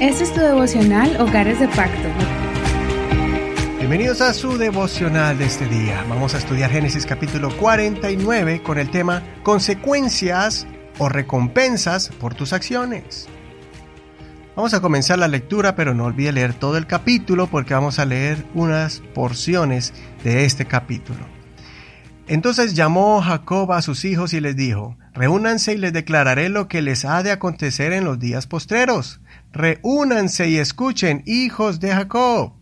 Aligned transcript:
Este 0.00 0.24
es 0.24 0.34
tu 0.34 0.40
devocional 0.40 1.18
Hogares 1.20 1.58
de 1.58 1.68
Pacto. 1.68 2.08
Bienvenidos 3.78 4.20
a 4.20 4.34
su 4.34 4.58
devocional 4.58 5.38
de 5.38 5.46
este 5.46 5.66
día. 5.66 6.04
Vamos 6.08 6.34
a 6.34 6.38
estudiar 6.38 6.70
Génesis 6.70 7.06
capítulo 7.06 7.56
49 7.56 8.62
con 8.62 8.78
el 8.78 8.90
tema 8.90 9.22
Consecuencias 9.42 10.66
o 10.98 11.08
recompensas 11.08 12.10
por 12.10 12.34
tus 12.34 12.52
acciones. 12.52 13.26
Vamos 14.54 14.74
a 14.74 14.82
comenzar 14.82 15.18
la 15.18 15.28
lectura, 15.28 15.74
pero 15.74 15.94
no 15.94 16.04
olvide 16.04 16.32
leer 16.32 16.52
todo 16.52 16.76
el 16.76 16.86
capítulo 16.86 17.46
porque 17.46 17.72
vamos 17.72 17.98
a 17.98 18.04
leer 18.04 18.44
unas 18.52 19.00
porciones 19.14 19.94
de 20.22 20.44
este 20.44 20.66
capítulo. 20.66 21.43
Entonces 22.26 22.74
llamó 22.74 23.20
Jacob 23.20 23.70
a 23.72 23.82
sus 23.82 24.04
hijos 24.04 24.32
y 24.32 24.40
les 24.40 24.56
dijo, 24.56 24.96
Reúnanse 25.12 25.74
y 25.74 25.78
les 25.78 25.92
declararé 25.92 26.48
lo 26.48 26.68
que 26.68 26.80
les 26.80 27.04
ha 27.04 27.22
de 27.22 27.30
acontecer 27.30 27.92
en 27.92 28.04
los 28.04 28.18
días 28.18 28.46
postreros. 28.46 29.20
Reúnanse 29.52 30.48
y 30.48 30.56
escuchen, 30.56 31.22
hijos 31.26 31.80
de 31.80 31.92
Jacob. 31.92 32.54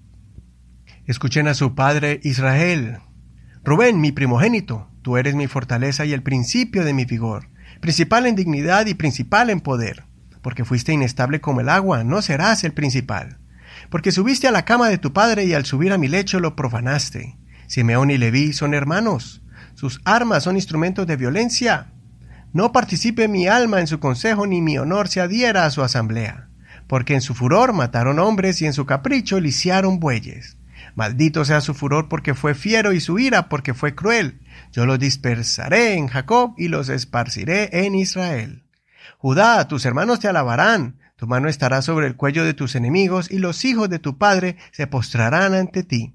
Escuchen 1.07 1.48
a 1.48 1.55
su 1.55 1.75
padre 1.75 2.21
Israel. 2.25 2.98
Rubén, 3.65 4.01
mi 4.01 4.11
primogénito, 4.11 4.88
tú 5.02 5.16
eres 5.16 5.35
mi 5.37 5.47
fortaleza 5.47 6.05
y 6.05 6.13
el 6.13 6.23
principio 6.23 6.85
de 6.85 6.93
mi 6.93 7.05
vigor, 7.05 7.49
principal 7.80 8.27
en 8.27 8.35
dignidad 8.35 8.87
y 8.87 8.95
principal 8.95 9.49
en 9.49 9.60
poder. 9.60 10.05
Porque 10.43 10.65
fuiste 10.65 10.93
inestable 10.93 11.41
como 11.41 11.60
el 11.60 11.69
agua, 11.69 12.02
no 12.02 12.21
serás 12.21 12.65
el 12.65 12.73
principal. 12.73 13.38
Porque 13.91 14.10
subiste 14.10 14.49
a 14.49 14.51
la 14.52 14.65
cama 14.65 14.88
de 14.88 14.99
tu 14.99 15.13
padre 15.13 15.45
y 15.45 15.55
al 15.55 15.65
subir 15.65 15.93
a 15.93 15.99
mi 15.99 16.09
lecho 16.09 16.41
lo 16.41 16.57
profanaste. 16.57 17.37
Simeón 17.69 18.10
y 18.10 18.19
Leví 18.19 18.52
son 18.52 18.74
hermanos. 18.74 19.41
Sus 19.75 20.01
armas 20.05 20.45
son 20.45 20.57
instrumentos 20.57 21.07
de 21.07 21.17
violencia. 21.17 21.93
No 22.53 22.73
participe 22.73 23.29
mi 23.29 23.49
alma 23.49 23.80
en 23.80 23.87
su 23.87 24.01
consejo, 24.01 24.47
ni 24.47 24.61
mi 24.61 24.79
honor 24.79 25.09
se 25.09 25.21
adhiera 25.21 25.65
a 25.65 25.71
su 25.71 25.83
asamblea 25.83 26.49
porque 26.93 27.15
en 27.15 27.23
su 27.23 27.35
furor 27.35 27.73
mataron 27.73 28.19
hombres 28.19 28.61
y 28.61 28.66
en 28.66 28.74
su 28.74 28.85
capricho 28.85 29.41
lisiaron 29.41 29.99
bueyes. 29.99 30.59
Maldito 30.95 31.43
sea 31.46 31.63
su 31.63 31.73
furor 31.73 32.07
porque 32.07 32.35
fue 32.35 32.55
fiero 32.55 32.93
y 32.93 33.01
su 33.01 33.19
ira 33.19 33.49
porque 33.49 33.73
fue 33.73 33.95
cruel. 33.95 34.43
Yo 34.73 34.85
los 34.85 34.99
dispersaré 34.99 35.95
en 35.95 36.09
Jacob 36.09 36.52
y 36.59 36.68
los 36.68 36.91
esparciré 36.91 37.87
en 37.87 37.95
Israel. 37.95 38.65
Judá, 39.16 39.66
tus 39.68 39.87
hermanos 39.87 40.21
te 40.21 40.29
alabarán, 40.29 40.99
tu 41.16 41.27
mano 41.27 41.49
estará 41.49 41.80
sobre 41.80 42.09
el 42.09 42.16
cuello 42.16 42.45
de 42.45 42.52
tus 42.52 42.74
enemigos 42.74 43.30
y 43.30 43.39
los 43.39 43.65
hijos 43.65 43.89
de 43.89 43.99
tu 43.99 44.18
padre 44.18 44.59
se 44.73 44.87
postrarán 44.87 45.55
ante 45.55 45.85
ti. 45.85 46.15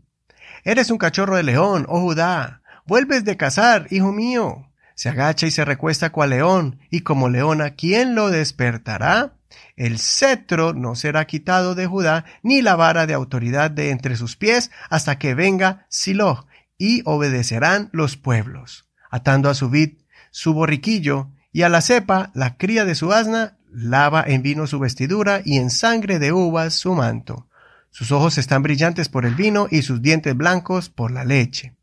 Eres 0.64 0.92
un 0.92 1.00
cachorro 1.00 1.38
de 1.38 1.44
león, 1.44 1.88
oh 1.90 2.02
Judá, 2.02 2.62
vuelves 2.88 3.26
de 3.26 3.38
cazar, 3.38 3.88
hijo 3.92 4.12
mío. 4.12 4.72
Se 4.96 5.10
agacha 5.10 5.46
y 5.46 5.52
se 5.52 5.66
recuesta 5.66 6.12
cual 6.12 6.32
león, 6.32 6.80
y 6.90 7.02
como 7.02 7.30
leona, 7.30 7.76
¿quién 7.76 8.16
lo 8.16 8.32
despertará? 8.32 9.34
El 9.76 10.00
cetro 10.00 10.74
no 10.74 10.96
será 10.96 11.26
quitado 11.26 11.76
de 11.76 11.86
Judá, 11.86 12.26
ni 12.42 12.62
la 12.64 12.76
vara 12.76 13.06
de 13.06 13.14
autoridad 13.14 13.70
de 13.70 13.92
entre 13.92 14.16
sus 14.16 14.36
pies, 14.36 14.72
hasta 14.90 15.20
que 15.20 15.36
venga 15.36 15.86
Silo, 15.90 16.48
y 16.80 17.04
obedecerán 17.06 17.90
los 17.92 18.18
pueblos. 18.18 18.88
Atando 19.12 19.50
a 19.50 19.54
su 19.54 19.70
vid 19.70 20.00
su 20.32 20.54
borriquillo, 20.54 21.30
y 21.52 21.62
a 21.62 21.70
la 21.70 21.82
cepa, 21.82 22.32
la 22.34 22.58
cría 22.58 22.86
de 22.86 22.96
su 22.96 23.14
asna, 23.14 23.58
lava 23.72 24.24
en 24.26 24.42
vino 24.42 24.66
su 24.66 24.80
vestidura, 24.80 25.42
y 25.46 25.58
en 25.58 25.70
sangre 25.70 26.20
de 26.20 26.32
uvas 26.32 26.74
su 26.74 26.94
manto. 26.94 27.48
Sus 27.92 28.12
ojos 28.12 28.38
están 28.38 28.64
brillantes 28.64 29.10
por 29.10 29.26
el 29.26 29.36
vino, 29.36 29.68
y 29.70 29.84
sus 29.84 30.02
dientes 30.02 30.36
blancos 30.36 30.90
por 30.90 31.12
la 31.12 31.24
leche. 31.24 31.77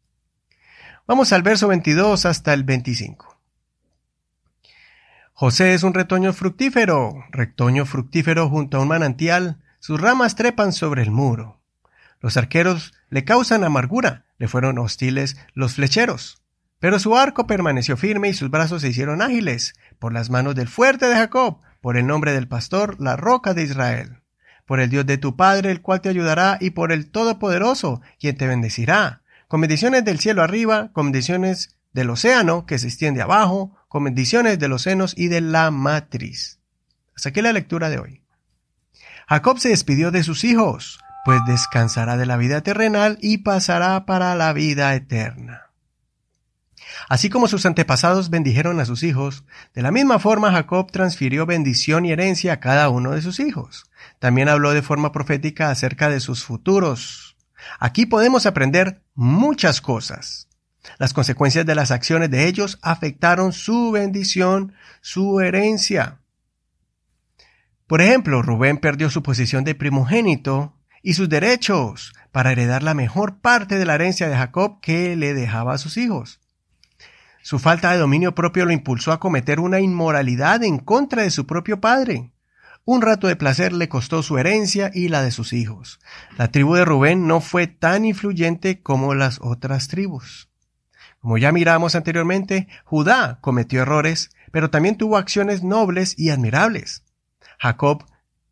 Vamos 1.06 1.34
al 1.34 1.42
verso 1.42 1.68
22 1.68 2.24
hasta 2.24 2.54
el 2.54 2.64
25. 2.64 3.38
José 5.34 5.74
es 5.74 5.82
un 5.82 5.92
retoño 5.92 6.32
fructífero, 6.32 7.26
retoño 7.30 7.84
fructífero 7.84 8.48
junto 8.48 8.78
a 8.78 8.80
un 8.80 8.88
manantial, 8.88 9.60
sus 9.80 10.00
ramas 10.00 10.34
trepan 10.34 10.72
sobre 10.72 11.02
el 11.02 11.10
muro. 11.10 11.60
Los 12.20 12.38
arqueros 12.38 12.94
le 13.10 13.22
causan 13.22 13.64
amargura, 13.64 14.24
le 14.38 14.48
fueron 14.48 14.78
hostiles 14.78 15.36
los 15.52 15.74
flecheros. 15.74 16.42
Pero 16.78 16.98
su 16.98 17.18
arco 17.18 17.46
permaneció 17.46 17.98
firme 17.98 18.30
y 18.30 18.34
sus 18.34 18.48
brazos 18.48 18.80
se 18.80 18.88
hicieron 18.88 19.20
ágiles, 19.20 19.74
por 19.98 20.14
las 20.14 20.30
manos 20.30 20.54
del 20.54 20.68
fuerte 20.68 21.06
de 21.06 21.16
Jacob, 21.16 21.60
por 21.82 21.98
el 21.98 22.06
nombre 22.06 22.32
del 22.32 22.48
pastor, 22.48 22.98
la 22.98 23.16
roca 23.16 23.52
de 23.52 23.64
Israel. 23.64 24.22
Por 24.64 24.80
el 24.80 24.88
Dios 24.88 25.04
de 25.04 25.18
tu 25.18 25.36
Padre, 25.36 25.70
el 25.70 25.82
cual 25.82 26.00
te 26.00 26.08
ayudará, 26.08 26.56
y 26.62 26.70
por 26.70 26.92
el 26.92 27.10
Todopoderoso, 27.10 28.00
quien 28.18 28.38
te 28.38 28.46
bendecirá. 28.46 29.20
Con 29.48 29.60
bendiciones 29.60 30.04
del 30.04 30.20
cielo 30.20 30.42
arriba, 30.42 30.90
con 30.92 31.06
bendiciones 31.06 31.76
del 31.92 32.10
océano 32.10 32.66
que 32.66 32.78
se 32.78 32.88
extiende 32.88 33.22
abajo, 33.22 33.76
con 33.88 34.04
bendiciones 34.04 34.58
de 34.58 34.68
los 34.68 34.82
senos 34.82 35.14
y 35.16 35.28
de 35.28 35.40
la 35.40 35.70
matriz. 35.70 36.58
Hasta 37.14 37.28
aquí 37.28 37.40
la 37.42 37.52
lectura 37.52 37.88
de 37.88 37.98
hoy. 37.98 38.22
Jacob 39.28 39.58
se 39.58 39.70
despidió 39.70 40.10
de 40.10 40.22
sus 40.22 40.44
hijos, 40.44 40.98
pues 41.24 41.40
descansará 41.46 42.16
de 42.16 42.26
la 42.26 42.36
vida 42.36 42.60
terrenal 42.62 43.18
y 43.22 43.38
pasará 43.38 44.04
para 44.04 44.34
la 44.34 44.52
vida 44.52 44.94
eterna. 44.94 45.70
Así 47.08 47.30
como 47.30 47.48
sus 47.48 47.66
antepasados 47.66 48.30
bendijeron 48.30 48.80
a 48.80 48.84
sus 48.84 49.02
hijos, 49.02 49.44
de 49.74 49.82
la 49.82 49.90
misma 49.90 50.18
forma 50.18 50.52
Jacob 50.52 50.90
transfirió 50.90 51.46
bendición 51.46 52.04
y 52.04 52.12
herencia 52.12 52.54
a 52.54 52.60
cada 52.60 52.88
uno 52.88 53.12
de 53.12 53.22
sus 53.22 53.40
hijos. 53.40 53.90
También 54.18 54.48
habló 54.48 54.72
de 54.72 54.82
forma 54.82 55.12
profética 55.12 55.70
acerca 55.70 56.08
de 56.08 56.20
sus 56.20 56.44
futuros. 56.44 57.36
Aquí 57.78 58.06
podemos 58.06 58.46
aprender 58.46 59.03
muchas 59.14 59.80
cosas. 59.80 60.48
Las 60.98 61.14
consecuencias 61.14 61.64
de 61.64 61.74
las 61.74 61.90
acciones 61.90 62.30
de 62.30 62.46
ellos 62.46 62.78
afectaron 62.82 63.52
su 63.52 63.90
bendición, 63.90 64.74
su 65.00 65.40
herencia. 65.40 66.20
Por 67.86 68.00
ejemplo, 68.00 68.42
Rubén 68.42 68.78
perdió 68.78 69.10
su 69.10 69.22
posición 69.22 69.64
de 69.64 69.74
primogénito 69.74 70.76
y 71.02 71.14
sus 71.14 71.28
derechos 71.28 72.14
para 72.32 72.52
heredar 72.52 72.82
la 72.82 72.94
mejor 72.94 73.40
parte 73.40 73.78
de 73.78 73.84
la 73.84 73.94
herencia 73.94 74.28
de 74.28 74.36
Jacob 74.36 74.80
que 74.80 75.16
le 75.16 75.34
dejaba 75.34 75.74
a 75.74 75.78
sus 75.78 75.96
hijos. 75.96 76.40
Su 77.42 77.58
falta 77.58 77.92
de 77.92 77.98
dominio 77.98 78.34
propio 78.34 78.64
lo 78.64 78.72
impulsó 78.72 79.12
a 79.12 79.20
cometer 79.20 79.60
una 79.60 79.80
inmoralidad 79.80 80.64
en 80.64 80.78
contra 80.78 81.22
de 81.22 81.30
su 81.30 81.46
propio 81.46 81.80
padre. 81.80 82.33
Un 82.86 83.00
rato 83.00 83.28
de 83.28 83.36
placer 83.36 83.72
le 83.72 83.88
costó 83.88 84.22
su 84.22 84.36
herencia 84.36 84.90
y 84.92 85.08
la 85.08 85.22
de 85.22 85.30
sus 85.30 85.54
hijos. 85.54 86.00
La 86.36 86.48
tribu 86.48 86.74
de 86.74 86.84
Rubén 86.84 87.26
no 87.26 87.40
fue 87.40 87.66
tan 87.66 88.04
influyente 88.04 88.82
como 88.82 89.14
las 89.14 89.38
otras 89.40 89.88
tribus. 89.88 90.50
Como 91.18 91.38
ya 91.38 91.50
miramos 91.50 91.94
anteriormente, 91.94 92.68
Judá 92.84 93.38
cometió 93.40 93.80
errores, 93.80 94.28
pero 94.52 94.68
también 94.68 94.98
tuvo 94.98 95.16
acciones 95.16 95.62
nobles 95.62 96.14
y 96.18 96.28
admirables. 96.28 97.04
Jacob 97.58 98.04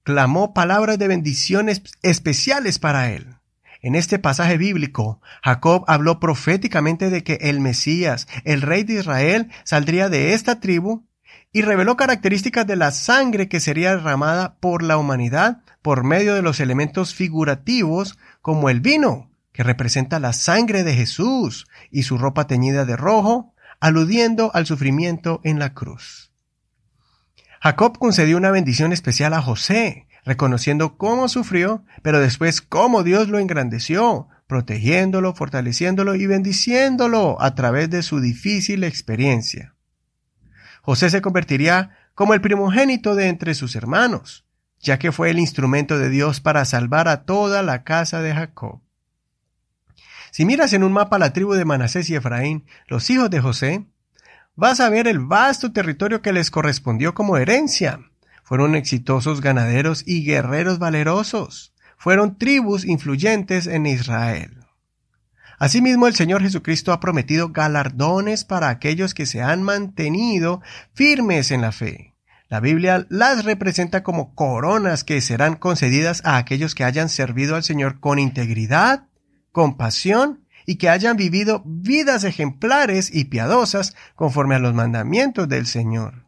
clamó 0.02 0.54
palabras 0.54 0.98
de 0.98 1.08
bendiciones 1.08 1.82
especiales 2.02 2.78
para 2.78 3.10
él. 3.10 3.36
En 3.82 3.94
este 3.94 4.18
pasaje 4.18 4.56
bíblico, 4.56 5.20
Jacob 5.42 5.84
habló 5.88 6.20
proféticamente 6.20 7.10
de 7.10 7.22
que 7.22 7.34
el 7.42 7.60
Mesías, 7.60 8.26
el 8.44 8.62
rey 8.62 8.84
de 8.84 8.94
Israel, 8.94 9.50
saldría 9.64 10.08
de 10.08 10.32
esta 10.32 10.58
tribu 10.58 11.04
y 11.52 11.62
reveló 11.62 11.96
características 11.96 12.66
de 12.66 12.76
la 12.76 12.90
sangre 12.90 13.48
que 13.48 13.60
sería 13.60 13.96
derramada 13.96 14.56
por 14.60 14.82
la 14.82 14.96
humanidad 14.96 15.58
por 15.82 16.04
medio 16.04 16.34
de 16.34 16.42
los 16.42 16.60
elementos 16.60 17.14
figurativos 17.14 18.18
como 18.40 18.70
el 18.70 18.80
vino, 18.80 19.30
que 19.52 19.62
representa 19.62 20.18
la 20.18 20.32
sangre 20.32 20.82
de 20.82 20.94
Jesús 20.94 21.66
y 21.90 22.04
su 22.04 22.16
ropa 22.16 22.46
teñida 22.46 22.84
de 22.84 22.96
rojo, 22.96 23.54
aludiendo 23.80 24.50
al 24.54 24.66
sufrimiento 24.66 25.40
en 25.44 25.58
la 25.58 25.74
cruz. 25.74 26.32
Jacob 27.60 27.98
concedió 27.98 28.36
una 28.36 28.50
bendición 28.50 28.92
especial 28.92 29.34
a 29.34 29.42
José, 29.42 30.06
reconociendo 30.24 30.96
cómo 30.96 31.28
sufrió, 31.28 31.84
pero 32.02 32.20
después 32.20 32.60
cómo 32.60 33.02
Dios 33.02 33.28
lo 33.28 33.38
engrandeció, 33.38 34.28
protegiéndolo, 34.46 35.34
fortaleciéndolo 35.34 36.14
y 36.14 36.26
bendiciéndolo 36.26 37.40
a 37.40 37.54
través 37.54 37.90
de 37.90 38.02
su 38.02 38.20
difícil 38.20 38.84
experiencia. 38.84 39.71
José 40.82 41.10
se 41.10 41.22
convertiría 41.22 41.96
como 42.14 42.34
el 42.34 42.40
primogénito 42.40 43.14
de 43.14 43.28
entre 43.28 43.54
sus 43.54 43.74
hermanos, 43.76 44.44
ya 44.80 44.98
que 44.98 45.12
fue 45.12 45.30
el 45.30 45.38
instrumento 45.38 45.98
de 45.98 46.10
Dios 46.10 46.40
para 46.40 46.64
salvar 46.64 47.08
a 47.08 47.22
toda 47.24 47.62
la 47.62 47.84
casa 47.84 48.20
de 48.20 48.34
Jacob. 48.34 48.80
Si 50.32 50.44
miras 50.44 50.72
en 50.72 50.82
un 50.82 50.92
mapa 50.92 51.18
la 51.18 51.32
tribu 51.32 51.52
de 51.54 51.64
Manasés 51.64 52.10
y 52.10 52.16
Efraín, 52.16 52.64
los 52.88 53.08
hijos 53.10 53.30
de 53.30 53.40
José, 53.40 53.86
vas 54.56 54.80
a 54.80 54.88
ver 54.88 55.06
el 55.06 55.20
vasto 55.20 55.72
territorio 55.72 56.20
que 56.20 56.32
les 56.32 56.50
correspondió 56.50 57.14
como 57.14 57.36
herencia. 57.36 58.00
Fueron 58.42 58.74
exitosos 58.74 59.40
ganaderos 59.40 60.02
y 60.06 60.24
guerreros 60.24 60.78
valerosos. 60.78 61.72
Fueron 61.96 62.38
tribus 62.38 62.84
influyentes 62.84 63.66
en 63.66 63.86
Israel. 63.86 64.61
Asimismo, 65.58 66.06
el 66.06 66.14
Señor 66.14 66.42
Jesucristo 66.42 66.92
ha 66.92 67.00
prometido 67.00 67.50
galardones 67.50 68.44
para 68.44 68.68
aquellos 68.68 69.14
que 69.14 69.26
se 69.26 69.42
han 69.42 69.62
mantenido 69.62 70.60
firmes 70.94 71.50
en 71.50 71.60
la 71.60 71.72
fe. 71.72 72.14
La 72.48 72.60
Biblia 72.60 73.06
las 73.08 73.44
representa 73.44 74.02
como 74.02 74.34
coronas 74.34 75.04
que 75.04 75.20
serán 75.20 75.56
concedidas 75.56 76.20
a 76.24 76.36
aquellos 76.36 76.74
que 76.74 76.84
hayan 76.84 77.08
servido 77.08 77.56
al 77.56 77.62
Señor 77.62 77.98
con 77.98 78.18
integridad, 78.18 79.06
compasión 79.52 80.44
y 80.66 80.76
que 80.76 80.88
hayan 80.88 81.16
vivido 81.16 81.62
vidas 81.64 82.24
ejemplares 82.24 83.14
y 83.14 83.24
piadosas 83.24 83.96
conforme 84.14 84.54
a 84.54 84.58
los 84.58 84.74
mandamientos 84.74 85.48
del 85.48 85.66
Señor. 85.66 86.26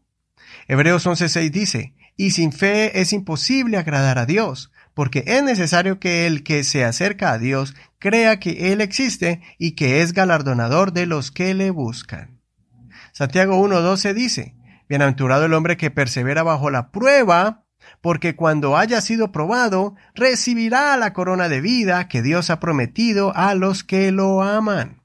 Hebreos 0.66 1.06
11:6 1.06 1.50
dice, 1.50 1.94
y 2.16 2.30
sin 2.30 2.52
fe 2.52 3.00
es 3.00 3.12
imposible 3.12 3.76
agradar 3.76 4.18
a 4.18 4.26
Dios, 4.26 4.70
porque 4.94 5.25
es 5.26 5.43
necesario 5.43 5.99
que 5.99 6.26
el 6.26 6.43
que 6.43 6.64
se 6.64 6.85
acerca 6.85 7.32
a 7.32 7.38
Dios 7.38 7.75
crea 7.99 8.38
que 8.38 8.73
Él 8.73 8.81
existe 8.81 9.43
y 9.58 9.73
que 9.73 10.00
es 10.00 10.12
galardonador 10.12 10.93
de 10.93 11.06
los 11.06 11.31
que 11.31 11.52
le 11.55 11.70
buscan. 11.70 12.41
Santiago 13.12 13.61
1.12 13.64 14.14
dice, 14.14 14.55
Bienaventurado 14.88 15.46
el 15.46 15.55
hombre 15.55 15.76
que 15.76 15.91
persevera 15.91 16.43
bajo 16.43 16.70
la 16.70 16.91
prueba, 16.91 17.64
porque 18.00 18.37
cuando 18.37 18.76
haya 18.76 19.00
sido 19.00 19.32
probado, 19.32 19.94
recibirá 20.14 20.96
la 20.96 21.12
corona 21.12 21.49
de 21.49 21.61
vida 21.61 22.08
que 22.08 22.23
Dios 22.23 22.50
ha 22.50 22.61
prometido 22.61 23.35
a 23.35 23.55
los 23.55 23.82
que 23.82 24.12
lo 24.12 24.43
aman. 24.43 25.02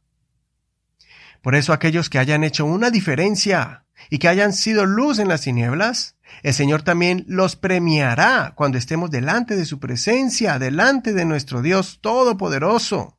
Por 1.42 1.56
eso 1.56 1.72
aquellos 1.72 2.10
que 2.10 2.20
hayan 2.20 2.44
hecho 2.44 2.66
una 2.66 2.90
diferencia 2.90 3.86
y 4.10 4.20
que 4.20 4.28
hayan 4.28 4.54
sido 4.54 4.86
luz 4.86 5.20
en 5.20 5.30
las 5.30 5.42
tinieblas, 5.42 6.16
el 6.44 6.54
Señor 6.54 6.84
también 6.84 7.26
los 7.28 7.56
premiará 7.56 8.54
cuando 8.56 8.78
estemos 8.78 9.12
delante 9.12 9.56
de 9.56 9.66
su 9.66 9.80
presencia, 9.80 10.60
delante 10.60 11.14
de 11.14 11.26
nuestro 11.26 11.62
Dios 11.62 12.00
Todopoderoso. 12.02 13.18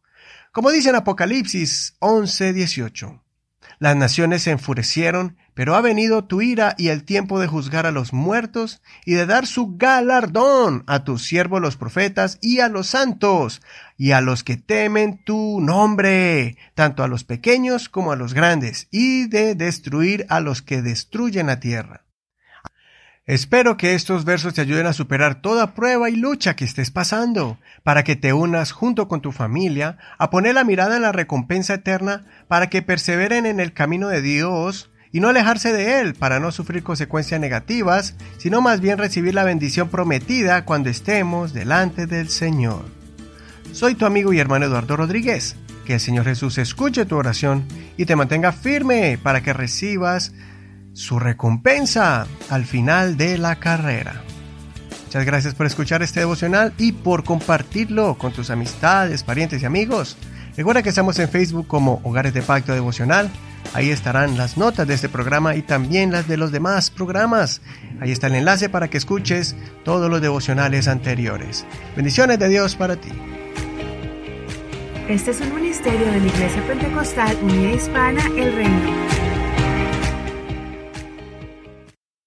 Como 0.52 0.70
dice 0.70 0.90
en 0.90 0.96
Apocalipsis 0.96 1.96
11:18. 2.00 3.22
Las 3.80 3.96
naciones 3.96 4.42
se 4.42 4.50
enfurecieron, 4.50 5.38
pero 5.54 5.74
ha 5.74 5.80
venido 5.80 6.24
tu 6.24 6.42
ira 6.42 6.74
y 6.76 6.88
el 6.88 7.04
tiempo 7.04 7.40
de 7.40 7.46
juzgar 7.46 7.86
a 7.86 7.90
los 7.90 8.12
muertos 8.12 8.82
y 9.06 9.14
de 9.14 9.24
dar 9.24 9.46
su 9.46 9.78
galardón 9.78 10.84
a 10.86 11.02
tus 11.02 11.24
siervos 11.24 11.62
los 11.62 11.78
profetas 11.78 12.38
y 12.42 12.60
a 12.60 12.68
los 12.68 12.88
santos 12.88 13.62
y 13.96 14.10
a 14.10 14.20
los 14.20 14.44
que 14.44 14.58
temen 14.58 15.24
tu 15.24 15.60
nombre, 15.62 16.58
tanto 16.74 17.02
a 17.02 17.08
los 17.08 17.24
pequeños 17.24 17.88
como 17.88 18.12
a 18.12 18.16
los 18.16 18.34
grandes, 18.34 18.86
y 18.90 19.28
de 19.28 19.54
destruir 19.54 20.26
a 20.28 20.40
los 20.40 20.60
que 20.60 20.82
destruyen 20.82 21.46
la 21.46 21.58
tierra. 21.58 22.04
Espero 23.26 23.76
que 23.76 23.94
estos 23.94 24.24
versos 24.24 24.54
te 24.54 24.62
ayuden 24.62 24.86
a 24.86 24.92
superar 24.92 25.42
toda 25.42 25.74
prueba 25.74 26.08
y 26.08 26.16
lucha 26.16 26.56
que 26.56 26.64
estés 26.64 26.90
pasando, 26.90 27.58
para 27.82 28.02
que 28.02 28.16
te 28.16 28.32
unas 28.32 28.72
junto 28.72 29.08
con 29.08 29.20
tu 29.20 29.30
familia 29.30 29.98
a 30.18 30.30
poner 30.30 30.54
la 30.54 30.64
mirada 30.64 30.96
en 30.96 31.02
la 31.02 31.12
recompensa 31.12 31.74
eterna, 31.74 32.24
para 32.48 32.68
que 32.70 32.82
perseveren 32.82 33.46
en 33.46 33.60
el 33.60 33.72
camino 33.72 34.08
de 34.08 34.22
Dios 34.22 34.90
y 35.12 35.20
no 35.20 35.28
alejarse 35.28 35.72
de 35.72 36.00
Él 36.00 36.14
para 36.14 36.40
no 36.40 36.50
sufrir 36.50 36.82
consecuencias 36.82 37.40
negativas, 37.40 38.16
sino 38.38 38.62
más 38.62 38.80
bien 38.80 38.98
recibir 38.98 39.34
la 39.34 39.44
bendición 39.44 39.90
prometida 39.90 40.64
cuando 40.64 40.88
estemos 40.88 41.52
delante 41.52 42.06
del 42.06 42.30
Señor. 42.30 42.84
Soy 43.72 43.94
tu 43.94 44.06
amigo 44.06 44.32
y 44.32 44.40
hermano 44.40 44.66
Eduardo 44.66 44.96
Rodríguez. 44.96 45.56
Que 45.84 45.94
el 45.94 46.00
Señor 46.00 46.24
Jesús 46.24 46.58
escuche 46.58 47.04
tu 47.04 47.16
oración 47.16 47.66
y 47.96 48.04
te 48.04 48.14
mantenga 48.14 48.52
firme 48.52 49.18
para 49.20 49.42
que 49.42 49.52
recibas 49.52 50.32
su 50.92 51.18
recompensa 51.18 52.26
al 52.48 52.64
final 52.64 53.16
de 53.16 53.38
la 53.38 53.56
carrera. 53.56 54.22
Muchas 55.04 55.24
gracias 55.24 55.54
por 55.54 55.66
escuchar 55.66 56.02
este 56.02 56.20
devocional 56.20 56.72
y 56.78 56.92
por 56.92 57.24
compartirlo 57.24 58.16
con 58.16 58.32
tus 58.32 58.50
amistades, 58.50 59.24
parientes 59.24 59.62
y 59.62 59.66
amigos. 59.66 60.16
Recuerda 60.56 60.82
que 60.82 60.90
estamos 60.90 61.18
en 61.18 61.28
Facebook 61.28 61.66
como 61.66 62.00
Hogares 62.04 62.34
de 62.34 62.42
Pacto 62.42 62.72
Devocional. 62.72 63.30
Ahí 63.72 63.90
estarán 63.90 64.36
las 64.36 64.56
notas 64.56 64.86
de 64.86 64.94
este 64.94 65.08
programa 65.08 65.54
y 65.54 65.62
también 65.62 66.12
las 66.12 66.28
de 66.28 66.36
los 66.36 66.52
demás 66.52 66.90
programas. 66.90 67.60
Ahí 68.00 68.10
está 68.12 68.26
el 68.28 68.36
enlace 68.36 68.68
para 68.68 68.88
que 68.88 68.98
escuches 68.98 69.56
todos 69.84 70.10
los 70.10 70.20
devocionales 70.20 70.88
anteriores. 70.88 71.66
Bendiciones 71.96 72.38
de 72.38 72.48
Dios 72.48 72.76
para 72.76 72.96
ti. 72.96 73.10
Este 75.08 75.32
es 75.32 75.40
un 75.40 75.54
ministerio 75.54 76.06
de 76.06 76.20
la 76.20 76.26
Iglesia 76.26 76.64
Pentecostal 76.68 77.36
Unida 77.42 77.72
Hispana 77.72 78.22
El 78.36 78.54
Reino. 78.54 79.19